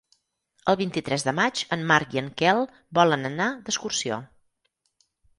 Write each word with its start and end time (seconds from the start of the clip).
El 0.71 0.75
vint-i-tres 0.77 1.25
de 1.25 1.33
maig 1.39 1.59
en 1.75 1.83
Marc 1.91 2.15
i 2.17 2.21
en 2.21 2.31
Quel 2.41 2.61
volen 2.99 3.29
anar 3.29 3.49
d'excursió. 3.67 4.17